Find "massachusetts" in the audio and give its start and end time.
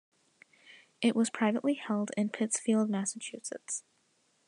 2.89-3.83